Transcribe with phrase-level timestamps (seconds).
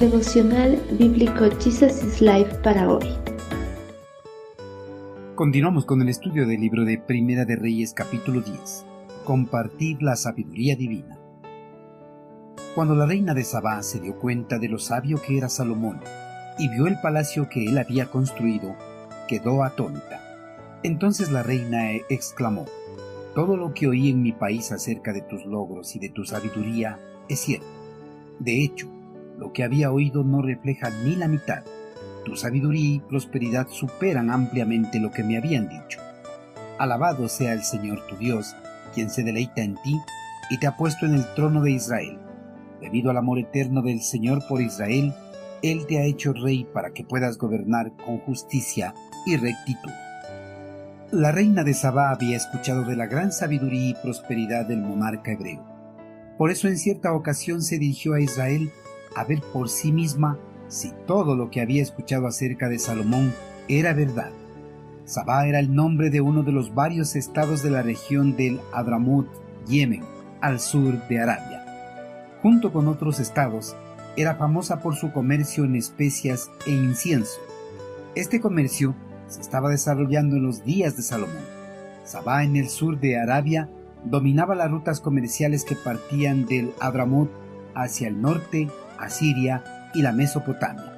[0.00, 3.06] Devocional Bíblico Jesus is Life para hoy.
[5.34, 8.84] Continuamos con el estudio del libro de Primera de Reyes capítulo 10.
[9.24, 11.16] Compartir la sabiduría divina.
[12.74, 16.02] Cuando la reina de Sabá se dio cuenta de lo sabio que era Salomón
[16.58, 18.76] y vio el palacio que él había construido,
[19.28, 20.20] quedó atónita.
[20.82, 22.66] Entonces la reina exclamó,
[23.34, 27.00] Todo lo que oí en mi país acerca de tus logros y de tu sabiduría
[27.30, 27.66] es cierto.
[28.38, 28.90] De hecho,
[29.38, 31.62] lo que había oído no refleja ni la mitad.
[32.24, 36.00] Tu sabiduría y prosperidad superan ampliamente lo que me habían dicho.
[36.78, 38.54] Alabado sea el Señor tu Dios,
[38.94, 39.96] quien se deleita en ti
[40.50, 42.18] y te ha puesto en el trono de Israel.
[42.80, 45.14] Debido al amor eterno del Señor por Israel,
[45.62, 48.94] Él te ha hecho rey para que puedas gobernar con justicia
[49.24, 49.92] y rectitud.
[51.12, 55.64] La reina de Sabá había escuchado de la gran sabiduría y prosperidad del monarca hebreo.
[56.36, 58.70] Por eso en cierta ocasión se dirigió a Israel
[59.16, 63.32] a ver por sí misma si todo lo que había escuchado acerca de Salomón
[63.66, 64.30] era verdad.
[65.06, 69.26] Sabá era el nombre de uno de los varios estados de la región del Adramut,
[69.66, 70.04] Yemen,
[70.42, 71.64] al sur de Arabia.
[72.42, 73.74] Junto con otros estados,
[74.16, 77.40] era famosa por su comercio en especias e incienso.
[78.14, 78.94] Este comercio
[79.28, 81.44] se estaba desarrollando en los días de Salomón.
[82.04, 83.70] Sabá en el sur de Arabia
[84.04, 87.30] dominaba las rutas comerciales que partían del Adramut
[87.74, 90.92] hacia el norte, Asiria y la Mesopotamia.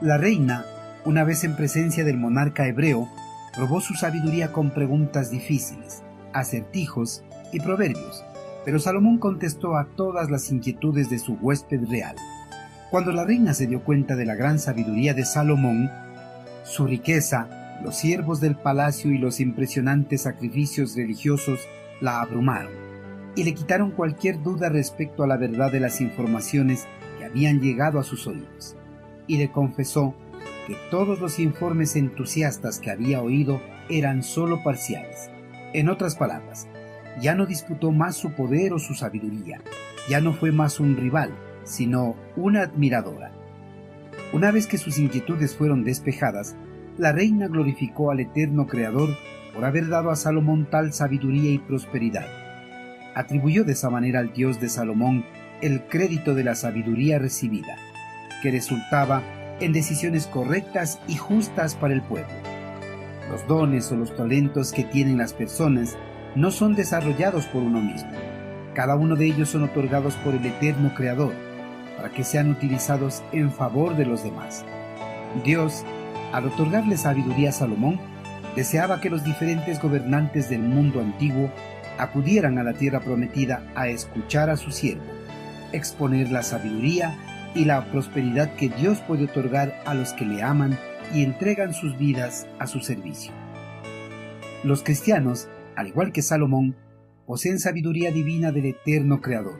[0.00, 0.64] La reina,
[1.04, 3.08] una vez en presencia del monarca hebreo,
[3.54, 8.24] probó su sabiduría con preguntas difíciles, acertijos y proverbios,
[8.64, 12.16] pero Salomón contestó a todas las inquietudes de su huésped real.
[12.90, 15.90] Cuando la reina se dio cuenta de la gran sabiduría de Salomón,
[16.64, 21.60] su riqueza, los siervos del palacio y los impresionantes sacrificios religiosos
[22.00, 22.90] la abrumaron
[23.36, 26.86] y le quitaron cualquier duda respecto a la verdad de las informaciones
[27.30, 28.76] habían llegado a sus oídos,
[29.26, 30.14] y le confesó
[30.66, 35.30] que todos los informes entusiastas que había oído eran sólo parciales.
[35.72, 36.68] En otras palabras,
[37.20, 39.60] ya no disputó más su poder o su sabiduría,
[40.08, 41.30] ya no fue más un rival,
[41.64, 43.32] sino una admiradora.
[44.32, 46.56] Una vez que sus inquietudes fueron despejadas,
[46.98, 49.10] la reina glorificó al eterno Creador
[49.54, 52.26] por haber dado a Salomón tal sabiduría y prosperidad.
[53.14, 55.24] Atribuyó de esa manera al Dios de Salomón
[55.62, 57.76] el crédito de la sabiduría recibida,
[58.42, 59.22] que resultaba
[59.60, 62.32] en decisiones correctas y justas para el pueblo.
[63.30, 65.96] Los dones o los talentos que tienen las personas
[66.34, 68.10] no son desarrollados por uno mismo.
[68.74, 71.34] Cada uno de ellos son otorgados por el eterno Creador,
[71.96, 74.64] para que sean utilizados en favor de los demás.
[75.44, 75.84] Dios,
[76.32, 78.00] al otorgarle sabiduría a Salomón,
[78.56, 81.50] deseaba que los diferentes gobernantes del mundo antiguo
[81.98, 85.04] acudieran a la tierra prometida a escuchar a su siervo,
[85.72, 87.16] exponer la sabiduría
[87.54, 90.78] y la prosperidad que Dios puede otorgar a los que le aman
[91.12, 93.32] y entregan sus vidas a su servicio.
[94.62, 96.76] Los cristianos, al igual que Salomón,
[97.26, 99.58] poseen sabiduría divina del eterno Creador,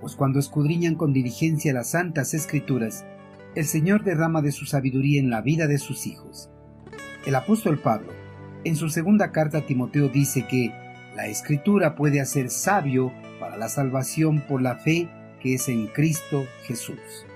[0.00, 3.04] pues cuando escudriñan con diligencia las santas escrituras,
[3.54, 6.50] el Señor derrama de su sabiduría en la vida de sus hijos.
[7.26, 8.12] El apóstol Pablo,
[8.64, 10.72] en su segunda carta a Timoteo, dice que
[11.16, 15.08] la escritura puede hacer sabio para la salvación por la fe
[15.54, 17.26] es en Cristo Jesús.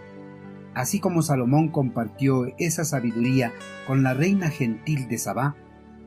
[0.74, 3.52] Así como Salomón compartió esa sabiduría
[3.86, 5.56] con la reina gentil de Sabá,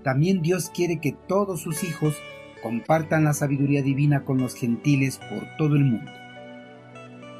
[0.04, 2.16] también Dios quiere que todos sus hijos
[2.62, 6.12] compartan la sabiduría divina con los gentiles por todo el mundo.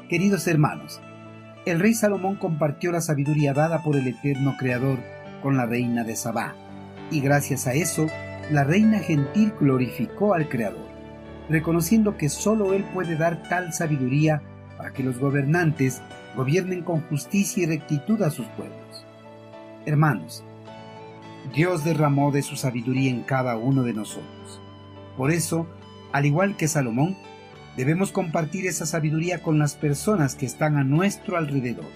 [0.08, 1.00] Queridos hermanos,
[1.64, 4.98] el rey Salomón compartió la sabiduría dada por el eterno Creador
[5.42, 6.54] con la reina de Sabá,
[7.10, 8.06] y gracias a eso,
[8.50, 10.86] la reina gentil glorificó al Creador,
[11.48, 14.42] reconociendo que sólo Él puede dar tal sabiduría
[14.76, 16.02] para que los gobernantes
[16.36, 19.04] gobiernen con justicia y rectitud a sus pueblos.
[19.86, 20.44] Hermanos,
[21.54, 24.60] Dios derramó de su sabiduría en cada uno de nosotros.
[25.16, 25.66] Por eso,
[26.12, 27.16] al igual que Salomón,
[27.76, 31.90] debemos compartir esa sabiduría con las personas que están a nuestro alrededor,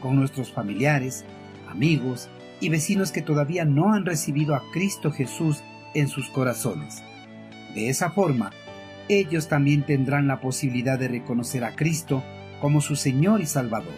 [0.00, 1.24] con nuestros familiares,
[1.68, 2.28] amigos
[2.60, 5.62] y vecinos que todavía no han recibido a Cristo Jesús
[5.94, 7.02] en sus corazones.
[7.74, 8.50] De esa forma,
[9.08, 12.22] ellos también tendrán la posibilidad de reconocer a Cristo
[12.60, 13.94] como su Señor y Salvador.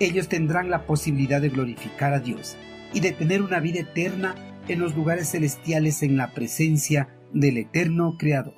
[0.00, 2.56] Ellos tendrán la posibilidad de glorificar a Dios
[2.92, 4.34] y de tener una vida eterna
[4.68, 8.54] en los lugares celestiales en la presencia del eterno Creador.